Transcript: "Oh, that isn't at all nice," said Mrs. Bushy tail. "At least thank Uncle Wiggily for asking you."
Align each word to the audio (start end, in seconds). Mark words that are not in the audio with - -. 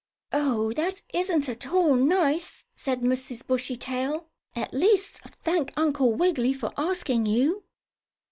"Oh, 0.33 0.73
that 0.73 1.03
isn't 1.13 1.47
at 1.47 1.67
all 1.67 1.95
nice," 1.95 2.65
said 2.75 3.01
Mrs. 3.01 3.45
Bushy 3.45 3.75
tail. 3.77 4.31
"At 4.55 4.73
least 4.73 5.19
thank 5.43 5.71
Uncle 5.77 6.11
Wiggily 6.11 6.53
for 6.53 6.73
asking 6.75 7.27
you." 7.27 7.65